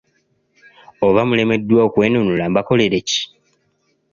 [1.07, 3.21] Oba mulemeddwa okwenunula mbakolere ki?